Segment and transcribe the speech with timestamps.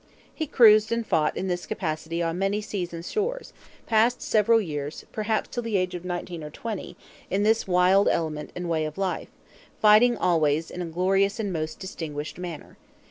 [0.33, 3.53] He cruised and fought in this capacity on many seas and shores;
[3.85, 6.97] passed several years, perhaps till the age of nineteen or twenty,
[7.29, 9.29] in this wild element and way of life;
[9.79, 12.79] fighting always in a glorious and distinguished manner.